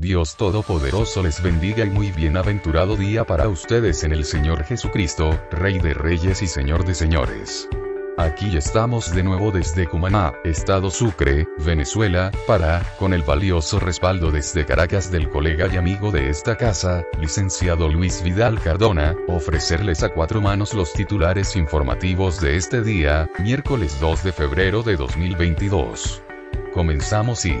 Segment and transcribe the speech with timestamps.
[0.00, 5.78] Dios Todopoderoso les bendiga y muy bienaventurado día para ustedes en el Señor Jesucristo, Rey
[5.78, 7.68] de Reyes y Señor de Señores.
[8.16, 14.64] Aquí estamos de nuevo desde Cumaná, Estado Sucre, Venezuela, para, con el valioso respaldo desde
[14.64, 20.40] Caracas del colega y amigo de esta casa, licenciado Luis Vidal Cardona, ofrecerles a cuatro
[20.40, 26.22] manos los titulares informativos de este día, miércoles 2 de febrero de 2022.
[26.72, 27.60] Comenzamos y...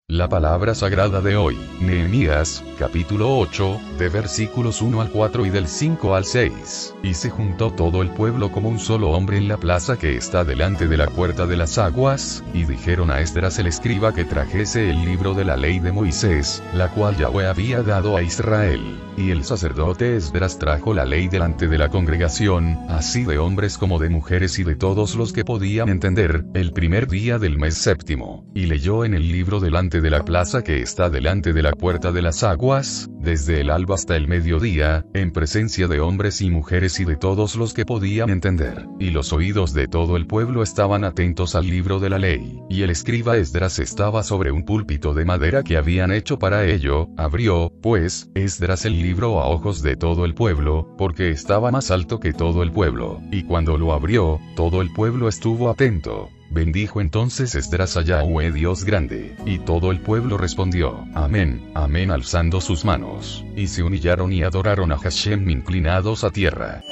[0.11, 5.69] la palabra sagrada de hoy, Nehemías, capítulo 8, de versículos 1 al 4 y del
[5.69, 6.95] 5 al 6.
[7.01, 10.43] Y se juntó todo el pueblo como un solo hombre en la plaza que está
[10.43, 14.89] delante de la puerta de las aguas, y dijeron a Esdras el escriba que trajese
[14.89, 18.81] el libro de la ley de Moisés, la cual Yahweh había dado a Israel.
[19.17, 23.97] Y el sacerdote Esdras trajo la ley delante de la congregación, así de hombres como
[23.97, 28.45] de mujeres y de todos los que podían entender, el primer día del mes séptimo.
[28.53, 32.11] Y leyó en el libro delante de la plaza que está delante de la puerta
[32.11, 36.99] de las aguas, desde el alba hasta el mediodía, en presencia de hombres y mujeres
[36.99, 38.87] y de todos los que podían entender.
[38.99, 42.59] Y los oídos de todo el pueblo estaban atentos al libro de la ley.
[42.69, 47.07] Y el escriba Esdras estaba sobre un púlpito de madera que habían hecho para ello,
[47.17, 52.19] abrió, pues, Esdras el libro a ojos de todo el pueblo, porque estaba más alto
[52.19, 53.21] que todo el pueblo.
[53.31, 56.29] Y cuando lo abrió, todo el pueblo estuvo atento.
[56.51, 62.83] Bendijo entonces Esdras a Dios grande, y todo el pueblo respondió, Amén, Amén alzando sus
[62.83, 66.83] manos, y se humillaron y adoraron a Hashem inclinados a tierra.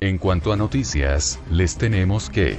[0.00, 2.56] En cuanto a noticias, les tenemos que...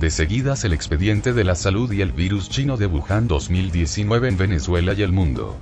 [0.00, 4.36] De seguidas el expediente de la salud y el virus chino de Wuhan 2019 en
[4.36, 5.56] Venezuela y el mundo.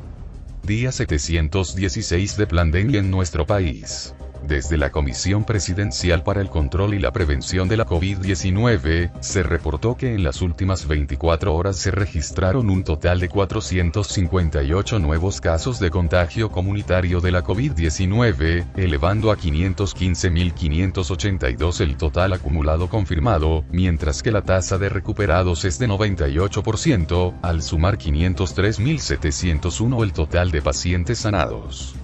[0.63, 4.15] Día 716 de pandemia en nuestro país.
[4.47, 9.97] Desde la Comisión Presidencial para el Control y la Prevención de la COVID-19, se reportó
[9.97, 15.91] que en las últimas 24 horas se registraron un total de 458 nuevos casos de
[15.91, 24.43] contagio comunitario de la COVID-19, elevando a 515.582 el total acumulado confirmado, mientras que la
[24.43, 31.95] tasa de recuperados es de 98%, al sumar 503.701 el total de pacientes sanados.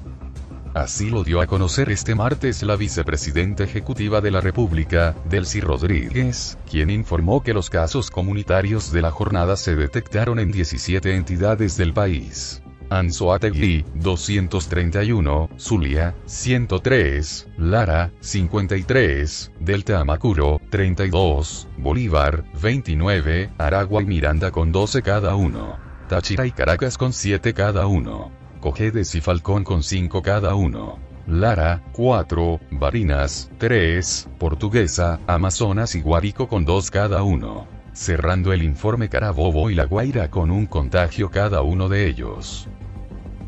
[0.79, 6.57] Así lo dio a conocer este martes la vicepresidenta ejecutiva de la República, Delcy Rodríguez,
[6.71, 11.93] quien informó que los casos comunitarios de la jornada se detectaron en 17 entidades del
[11.93, 12.63] país.
[12.91, 24.71] Anzoátegui, 231, Zulia, 103, Lara, 53, Delta Amacuro, 32, Bolívar, 29, Aragua y Miranda con
[24.71, 25.77] 12 cada uno.
[26.09, 28.38] Táchira y Caracas con 7 cada uno.
[28.59, 30.99] Cojedes y Falcón con 5 cada uno.
[31.27, 37.67] Lara, 4, Barinas, 3, Portuguesa, Amazonas y Guárico con 2 cada uno.
[37.93, 42.69] Cerrando el informe Carabobo y La Guaira con un contagio cada uno de ellos.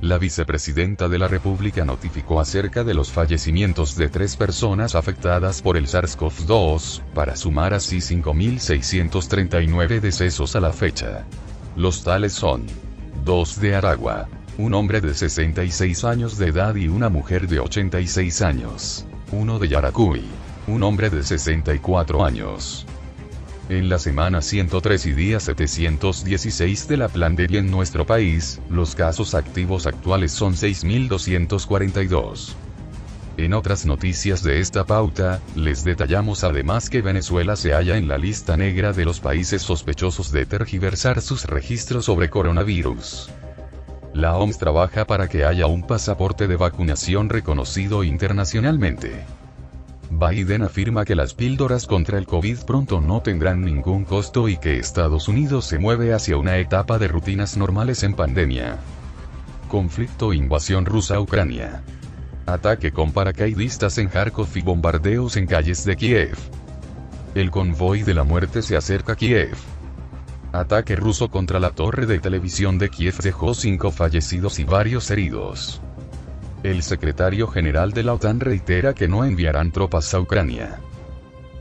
[0.01, 5.77] La vicepresidenta de la República notificó acerca de los fallecimientos de tres personas afectadas por
[5.77, 11.27] el SARS-CoV-2, para sumar así 5.639 decesos a la fecha.
[11.77, 12.65] Los tales son
[13.27, 14.27] 2 de Aragua,
[14.61, 19.07] un hombre de 66 años de edad y una mujer de 86 años.
[19.33, 20.23] Uno de Yaracuy.
[20.67, 22.85] Un hombre de 64 años.
[23.71, 29.35] En la semana 103 y día 716 de la pandemia en nuestro país, los casos
[29.35, 32.53] activos actuales son 6.242.
[33.39, 38.19] En otras noticias de esta pauta, les detallamos además que Venezuela se halla en la
[38.19, 43.31] lista negra de los países sospechosos de tergiversar sus registros sobre coronavirus.
[44.13, 49.25] La OMS trabaja para que haya un pasaporte de vacunación reconocido internacionalmente.
[50.11, 54.79] Biden afirma que las píldoras contra el COVID pronto no tendrán ningún costo y que
[54.79, 58.79] Estados Unidos se mueve hacia una etapa de rutinas normales en pandemia.
[59.69, 61.83] Conflicto invasión rusa Ucrania.
[62.47, 66.37] Ataque con paracaidistas en Kharkov y bombardeos en calles de Kiev.
[67.37, 69.57] El convoy de la muerte se acerca a Kiev.
[70.53, 75.81] Ataque ruso contra la torre de televisión de Kiev dejó cinco fallecidos y varios heridos.
[76.65, 80.81] El secretario general de la OTAN reitera que no enviarán tropas a Ucrania.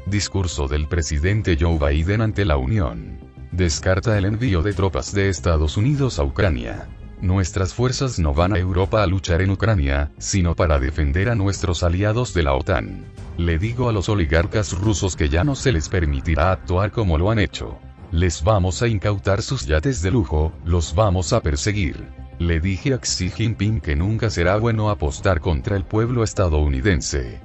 [0.07, 3.19] Discurso del presidente Joe Biden ante la Unión.
[3.51, 6.87] Descarta el envío de tropas de Estados Unidos a Ucrania.
[7.21, 11.83] Nuestras fuerzas no van a Europa a luchar en Ucrania, sino para defender a nuestros
[11.83, 13.05] aliados de la OTAN.
[13.37, 17.29] Le digo a los oligarcas rusos que ya no se les permitirá actuar como lo
[17.29, 17.77] han hecho.
[18.11, 22.07] Les vamos a incautar sus yates de lujo, los vamos a perseguir.
[22.39, 27.39] Le dije a Xi Jinping que nunca será bueno apostar contra el pueblo estadounidense.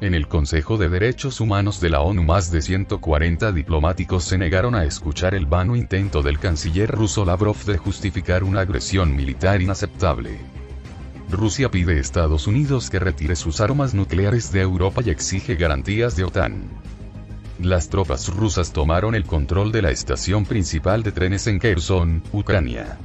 [0.00, 4.74] En el Consejo de Derechos Humanos de la ONU más de 140 diplomáticos se negaron
[4.74, 10.38] a escuchar el vano intento del canciller ruso Lavrov de justificar una agresión militar inaceptable.
[11.30, 16.16] Rusia pide a Estados Unidos que retire sus armas nucleares de Europa y exige garantías
[16.16, 16.70] de OTAN.
[17.64, 22.98] Las tropas rusas tomaron el control de la estación principal de trenes en Kherson, Ucrania.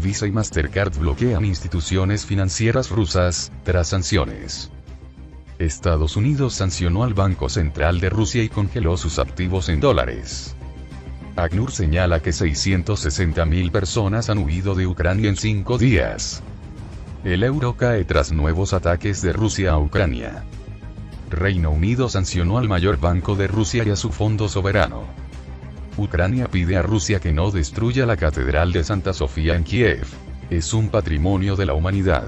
[0.00, 4.70] Visa y Mastercard bloquean instituciones financieras rusas, tras sanciones.
[5.58, 10.54] Estados Unidos sancionó al Banco Central de Rusia y congeló sus activos en dólares.
[11.34, 16.40] ACNUR señala que 660.000 personas han huido de Ucrania en cinco días.
[17.24, 20.44] El euro cae tras nuevos ataques de Rusia a Ucrania.
[21.30, 25.04] Reino Unido sancionó al mayor banco de Rusia y a su fondo soberano.
[25.96, 30.06] Ucrania pide a Rusia que no destruya la Catedral de Santa Sofía en Kiev.
[30.50, 32.26] Es un patrimonio de la humanidad.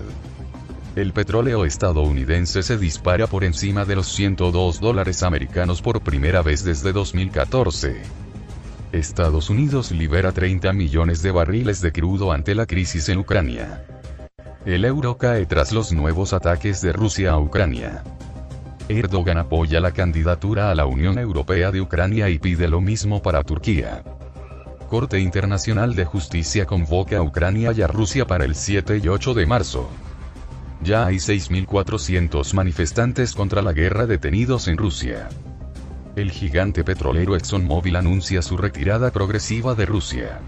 [0.97, 6.65] El petróleo estadounidense se dispara por encima de los 102 dólares americanos por primera vez
[6.65, 8.03] desde 2014.
[8.91, 13.85] Estados Unidos libera 30 millones de barriles de crudo ante la crisis en Ucrania.
[14.65, 18.03] El euro cae tras los nuevos ataques de Rusia a Ucrania.
[18.89, 23.43] Erdogan apoya la candidatura a la Unión Europea de Ucrania y pide lo mismo para
[23.45, 24.03] Turquía.
[24.89, 29.35] Corte Internacional de Justicia convoca a Ucrania y a Rusia para el 7 y 8
[29.35, 29.91] de marzo.
[30.83, 35.29] Ya hay 6.400 manifestantes contra la guerra detenidos en Rusia.
[36.17, 40.41] El gigante petrolero ExxonMobil anuncia su retirada progresiva de Rusia.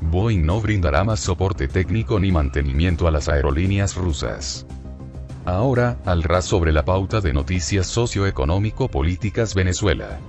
[0.00, 4.66] Boeing no brindará más soporte técnico ni mantenimiento a las aerolíneas rusas.
[5.44, 10.20] Ahora, al ras sobre la pauta de noticias socioeconómico-políticas Venezuela.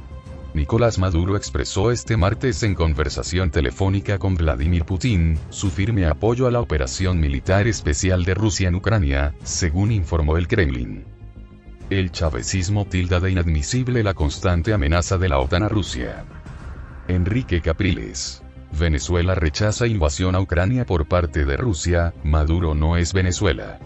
[0.56, 6.51] Nicolás Maduro expresó este martes en conversación telefónica con Vladimir Putin, su firme apoyo a
[6.51, 11.06] la operación militar especial de Rusia en Ucrania, según informó el Kremlin.
[11.92, 16.25] El chavecismo tilda de inadmisible la constante amenaza de la OTAN a Rusia.
[17.07, 18.42] Enrique Capriles.
[18.71, 23.80] Venezuela rechaza invasión a Ucrania por parte de Rusia, Maduro no es Venezuela.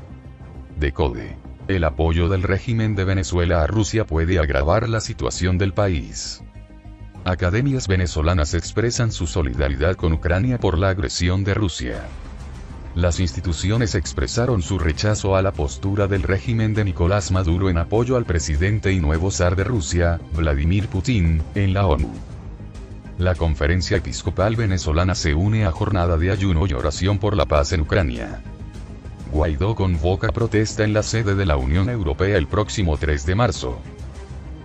[0.79, 1.37] Decode.
[1.67, 6.43] El apoyo del régimen de Venezuela a Rusia puede agravar la situación del país.
[7.25, 12.05] Academias venezolanas expresan su solidaridad con Ucrania por la agresión de Rusia.
[12.95, 18.15] Las instituciones expresaron su rechazo a la postura del régimen de Nicolás Maduro en apoyo
[18.15, 22.11] al presidente y nuevo zar de Rusia, Vladimir Putin, en la ONU.
[23.17, 27.73] La Conferencia Episcopal Venezolana se une a jornada de ayuno y oración por la paz
[27.73, 28.41] en Ucrania.
[29.37, 33.79] Guaidó convoca protesta en la sede de la Unión Europea el próximo 3 de marzo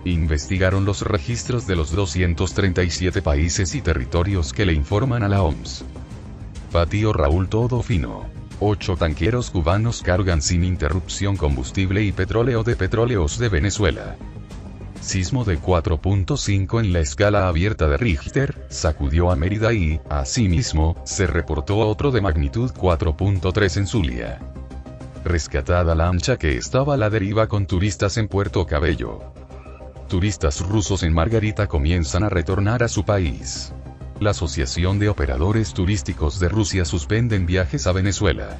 [0.03, 5.85] investigaron los registros de los 237 países y territorios que le informan a la OMS.
[6.71, 8.25] Patio Raúl Todo Fino.
[8.59, 14.15] Ocho tanqueros cubanos cargan sin interrupción combustible y petróleo de petróleos de Venezuela.
[15.01, 21.27] Sismo de 4.5 en la escala abierta de Richter, sacudió a Mérida y, asimismo, se
[21.27, 24.39] reportó otro de magnitud 4.3 en Zulia.
[25.23, 29.33] Rescatada lancha que estaba a la deriva con turistas en Puerto Cabello
[30.13, 33.73] turistas rusos en Margarita comienzan a retornar a su país.
[34.19, 38.59] La Asociación de Operadores Turísticos de Rusia suspenden viajes a Venezuela.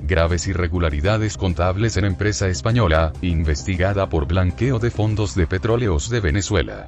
[0.00, 6.86] Graves irregularidades contables en empresa española, investigada por blanqueo de fondos de petróleos de Venezuela.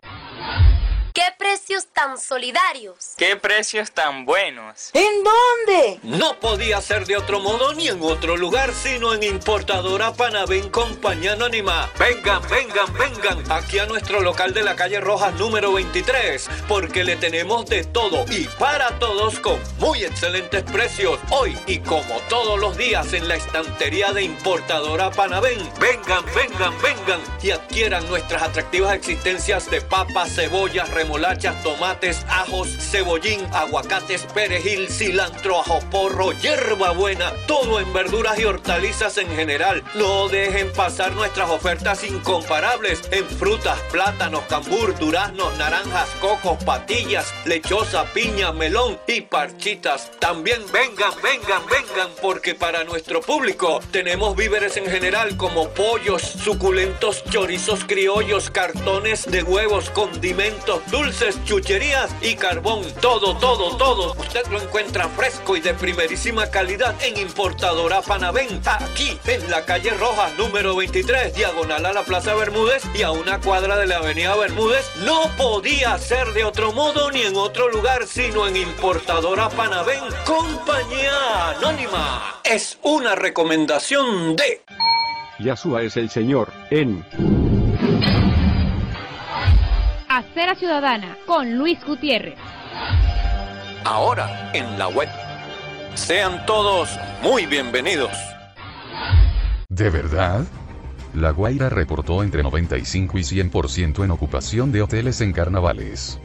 [1.55, 3.15] ¿Qué precios tan solidarios!
[3.17, 4.91] ¡Qué precios tan buenos!
[4.93, 6.01] ¿En dónde?
[6.03, 11.35] No podía ser de otro modo ni en otro lugar, sino en Importadora Panavén Compañía
[11.35, 11.89] Anónima.
[11.97, 17.15] Vengan, vengan, vengan aquí a nuestro local de la calle Rojas número 23, porque le
[17.15, 21.21] tenemos de todo y para todos con muy excelentes precios.
[21.31, 25.59] Hoy y como todos los días en la estantería de Importadora Panavén.
[25.79, 33.41] Vengan, vengan, vengan y adquieran nuestras atractivas existencias de papas, cebollas, remolachas, tomates, ajos, cebollín,
[33.53, 39.83] aguacates, perejil, cilantro, ajo porro, hierba buena, todo en verduras y hortalizas en general.
[39.95, 48.05] No dejen pasar nuestras ofertas incomparables en frutas, plátanos, cambur, duraznos, naranjas, cocos, patillas, lechosa,
[48.13, 50.11] piña, melón y parchitas.
[50.21, 57.25] También vengan, vengan, vengan, porque para nuestro público tenemos víveres en general como pollos, suculentos
[57.25, 62.83] chorizos criollos, cartones de huevos, condimentos, dulces, chucherías y carbón.
[63.01, 64.13] Todo, todo, todo.
[64.13, 68.61] Usted lo encuentra fresco y de primerísima calidad en Importadora Panavén.
[68.65, 73.41] Aquí, en la calle Roja, número 23, diagonal a la Plaza Bermúdez y a una
[73.41, 74.91] cuadra de la Avenida Bermúdez.
[75.05, 80.05] No podía ser de otro modo ni en otro lugar, sino en Importadora Panavén.
[80.25, 82.41] Compañía Anónima.
[82.45, 84.63] Es una recomendación de...
[85.39, 87.05] Yasua es el Señor en
[90.15, 92.37] Acera Ciudadana con Luis Gutiérrez.
[93.85, 95.09] Ahora en la web.
[95.95, 96.89] Sean todos
[97.21, 98.13] muy bienvenidos.
[99.69, 100.45] ¿De verdad?
[101.15, 106.21] La Guaira reportó entre 95 y 100% en ocupación de hoteles en carnavales.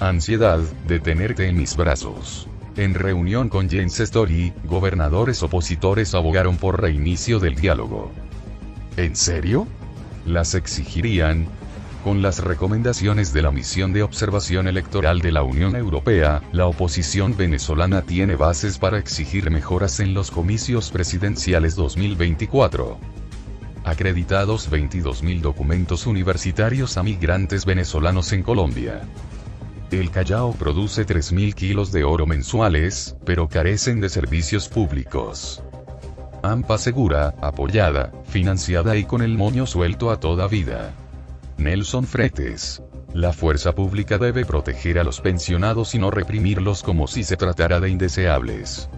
[0.00, 2.48] Ansiedad de tenerte en mis brazos.
[2.78, 8.10] En reunión con Jens Story, gobernadores opositores abogaron por reinicio del diálogo.
[8.96, 9.66] ¿En serio?
[10.24, 11.46] Las exigirían,
[12.02, 17.36] con las recomendaciones de la misión de observación electoral de la Unión Europea, la oposición
[17.36, 22.98] venezolana tiene bases para exigir mejoras en los comicios presidenciales 2024.
[23.84, 29.02] Acreditados 22.000 documentos universitarios a migrantes venezolanos en Colombia.
[29.90, 35.62] El Callao produce 3.000 kilos de oro mensuales, pero carecen de servicios públicos.
[36.42, 40.94] AMPA segura, apoyada, financiada y con el moño suelto a toda vida.
[41.62, 42.82] Nelson Fretes.
[43.14, 47.78] La fuerza pública debe proteger a los pensionados y no reprimirlos como si se tratara
[47.78, 48.88] de indeseables.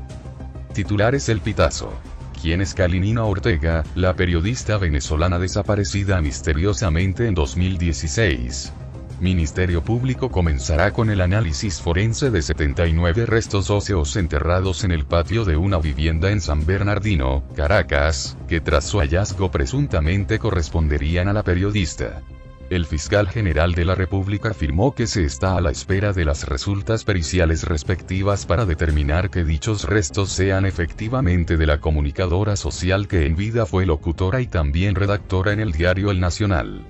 [0.73, 1.93] Titulares El Pitazo.
[2.41, 8.73] ¿Quién es Kalinina Ortega, la periodista venezolana desaparecida misteriosamente en 2016?
[9.21, 15.45] Ministerio Público comenzará con el análisis forense de 79 restos óseos enterrados en el patio
[15.45, 21.43] de una vivienda en San Bernardino, Caracas, que tras su hallazgo presuntamente corresponderían a la
[21.43, 22.23] periodista.
[22.71, 26.49] El fiscal general de la República afirmó que se está a la espera de las
[26.49, 33.27] resultas periciales respectivas para determinar que dichos restos sean efectivamente de la comunicadora social que
[33.27, 36.87] en vida fue locutora y también redactora en el diario El Nacional.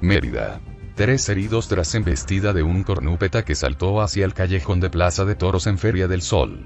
[0.00, 0.60] Mérida.
[0.94, 5.34] Tres heridos tras embestida de un cornúpeta que saltó hacia el callejón de Plaza de
[5.34, 6.64] Toros en Feria del Sol.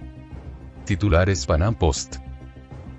[0.84, 2.18] Titulares Panam Post.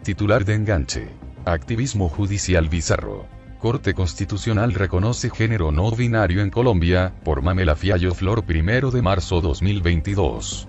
[0.03, 1.07] Titular de enganche.
[1.45, 3.40] Activismo judicial bizarro.
[3.61, 9.39] Corte Constitucional reconoce género no binario en Colombia, por Mamela Fiallo Flor 1 de marzo
[9.39, 10.67] 2022.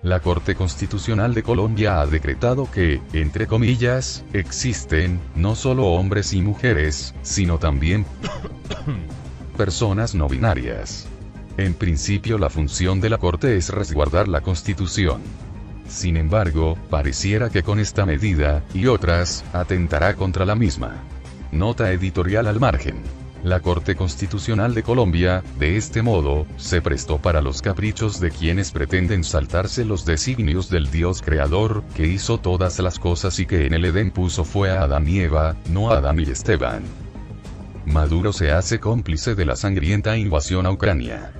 [0.00, 6.40] La Corte Constitucional de Colombia ha decretado que, entre comillas, existen, no solo hombres y
[6.40, 8.06] mujeres, sino también
[9.56, 11.08] personas no binarias.
[11.56, 15.20] En principio la función de la Corte es resguardar la Constitución.
[15.88, 21.02] Sin embargo, pareciera que con esta medida, y otras, atentará contra la misma.
[21.54, 22.96] Nota editorial al margen.
[23.44, 28.72] La Corte Constitucional de Colombia, de este modo, se prestó para los caprichos de quienes
[28.72, 33.74] pretenden saltarse los designios del Dios Creador, que hizo todas las cosas y que en
[33.74, 36.82] el Edén puso fue a Adán y Eva, no a Adán y Esteban.
[37.86, 41.30] Maduro se hace cómplice de la sangrienta invasión a Ucrania.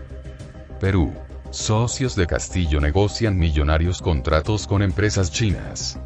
[0.78, 1.12] Perú.
[1.50, 5.99] Socios de Castillo negocian millonarios contratos con empresas chinas.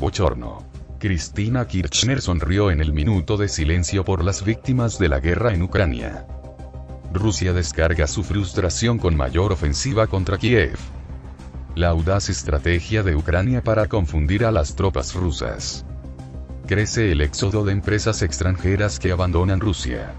[0.00, 0.67] Bochorno.
[0.98, 5.62] Cristina Kirchner sonrió en el minuto de silencio por las víctimas de la guerra en
[5.62, 6.26] Ucrania.
[7.12, 10.76] Rusia descarga su frustración con mayor ofensiva contra Kiev.
[11.76, 15.86] La audaz estrategia de Ucrania para confundir a las tropas rusas.
[16.66, 20.14] Crece el éxodo de empresas extranjeras que abandonan Rusia.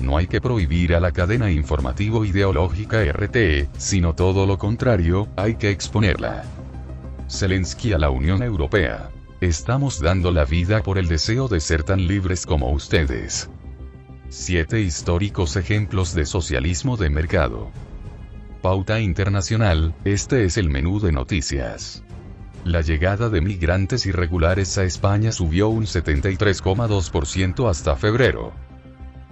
[0.00, 5.56] No hay que prohibir a la cadena informativo ideológica RT, sino todo lo contrario, hay
[5.56, 6.44] que exponerla.
[7.28, 9.10] Zelensky a la Unión Europea.
[9.40, 13.48] Estamos dando la vida por el deseo de ser tan libres como ustedes.
[14.30, 17.70] Siete históricos ejemplos de socialismo de mercado.
[18.62, 22.02] Pauta Internacional, este es el menú de noticias.
[22.64, 28.52] La llegada de migrantes irregulares a España subió un 73,2% hasta febrero.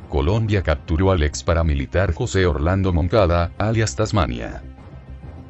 [0.08, 4.62] Colombia capturó al ex paramilitar José Orlando Moncada, alias Tasmania.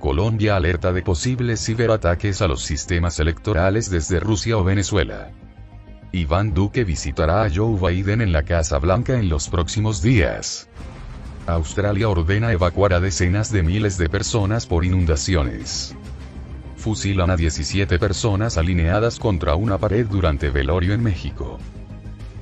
[0.07, 5.33] Colombia alerta de posibles ciberataques a los sistemas electorales desde Rusia o Venezuela.
[6.13, 10.69] Iván Duque visitará a Joe Biden en la Casa Blanca en los próximos días.
[11.49, 15.97] Australia ordena evacuar a decenas de miles de personas por inundaciones.
[16.77, 21.59] Fusilan a 17 personas alineadas contra una pared durante velorio en México.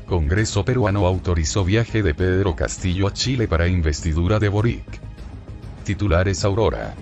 [0.06, 5.00] Congreso peruano autorizó viaje de Pedro Castillo a Chile para investidura de Boric.
[5.82, 6.94] Titulares Aurora.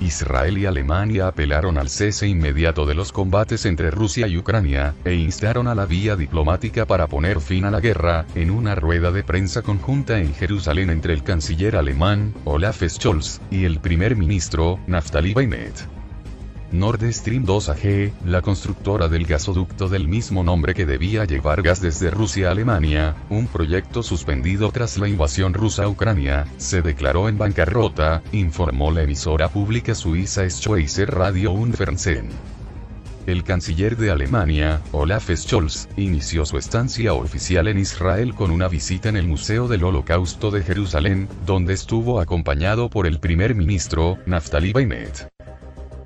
[0.00, 5.14] Israel y Alemania apelaron al cese inmediato de los combates entre Rusia y Ucrania, e
[5.14, 9.24] instaron a la vía diplomática para poner fin a la guerra, en una rueda de
[9.24, 15.34] prensa conjunta en Jerusalén entre el canciller alemán, Olaf Scholz, y el primer ministro, Naftali
[15.34, 15.95] Bennett.
[16.72, 21.80] Nord Stream 2 AG, la constructora del gasoducto del mismo nombre que debía llevar gas
[21.80, 27.28] desde Rusia a Alemania, un proyecto suspendido tras la invasión rusa a Ucrania, se declaró
[27.28, 32.30] en bancarrota, informó la emisora pública suiza Schweizer Radio und Fernsehen.
[33.26, 39.08] El canciller de Alemania, Olaf Scholz, inició su estancia oficial en Israel con una visita
[39.08, 44.72] en el Museo del Holocausto de Jerusalén, donde estuvo acompañado por el primer ministro, Naftali
[44.72, 45.35] Bennett.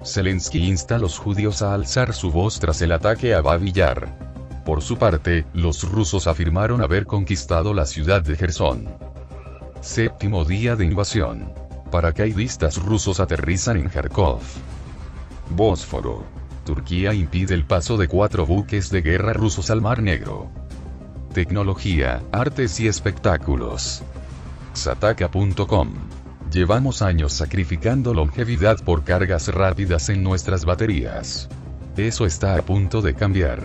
[0.05, 4.09] Zelensky insta a los judíos a alzar su voz tras el ataque a Babillar.
[4.65, 8.89] Por su parte, los rusos afirmaron haber conquistado la ciudad de Gerson.
[9.83, 11.53] Séptimo día de invasión.
[11.91, 14.41] Paracaidistas rusos aterrizan en Kharkov.
[15.51, 16.25] Bósforo.
[16.65, 20.51] Turquía impide el paso de cuatro buques de guerra rusos al Mar Negro.
[21.35, 24.03] Tecnología, artes y espectáculos.
[24.73, 26.20] Sataka.com
[26.51, 31.49] Llevamos años sacrificando longevidad por cargas rápidas en nuestras baterías.
[31.97, 33.65] Eso está a punto de cambiar.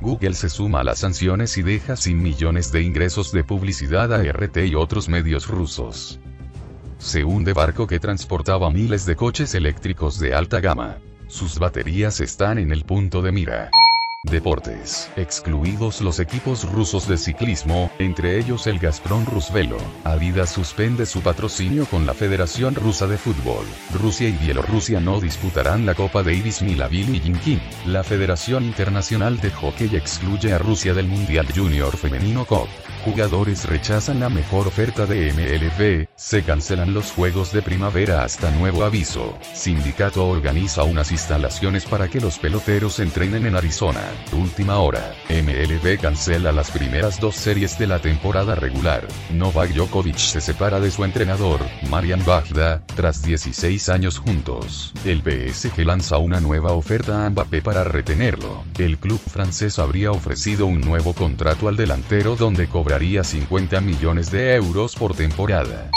[0.00, 4.22] Google se suma a las sanciones y deja sin millones de ingresos de publicidad a
[4.24, 6.18] RT y otros medios rusos.
[6.98, 10.98] Se hunde barco que transportaba miles de coches eléctricos de alta gama.
[11.28, 13.70] Sus baterías están en el punto de mira.
[14.24, 19.76] Deportes, excluidos los equipos rusos de ciclismo, entre ellos el Gazprom Rusvelo.
[20.02, 23.66] Adidas suspende su patrocinio con la Federación Rusa de Fútbol.
[23.92, 27.60] Rusia y Bielorrusia no disputarán la Copa Davis ni la Billie Jean.
[27.84, 32.68] La Federación Internacional de Hockey excluye a Rusia del Mundial Junior Femenino Cup.
[33.04, 38.82] Jugadores rechazan la mejor oferta de MLB, se cancelan los juegos de primavera hasta nuevo
[38.82, 39.38] aviso.
[39.52, 44.00] Sindicato organiza unas instalaciones para que los peloteros entrenen en Arizona.
[44.32, 45.14] Última hora.
[45.28, 49.06] MLB cancela las primeras dos series de la temporada regular.
[49.30, 54.94] Novak Djokovic se separa de su entrenador, Marian Bajda, tras 16 años juntos.
[55.04, 58.64] El PSG lanza una nueva oferta a Mbappé para retenerlo.
[58.78, 64.54] El club francés habría ofrecido un nuevo contrato al delantero donde cobraría 50 millones de
[64.54, 65.90] euros por temporada.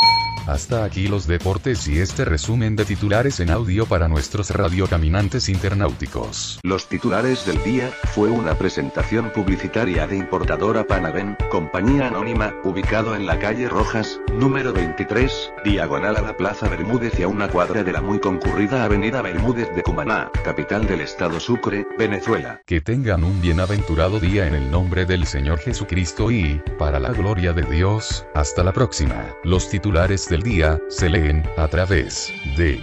[0.48, 6.62] Hasta aquí los deportes y este resumen de titulares en audio para nuestros radiocaminantes internauticos.
[6.64, 13.26] Los titulares del día, fue una presentación publicitaria de importadora Panaven, compañía anónima, ubicado en
[13.26, 17.92] la calle Rojas, número 23, diagonal a la Plaza Bermúdez y a una cuadra de
[17.92, 22.62] la muy concurrida Avenida Bermúdez de Cumaná, capital del estado Sucre, Venezuela.
[22.66, 27.52] Que tengan un bienaventurado día en el nombre del Señor Jesucristo y, para la gloria
[27.52, 29.26] de Dios, hasta la próxima.
[29.44, 32.80] Los titulares del día se leen a través de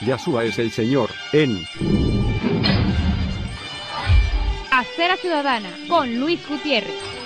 [0.00, 1.62] Yasua es el Señor, en
[4.70, 7.19] Acera Ciudadana con Luis Gutiérrez.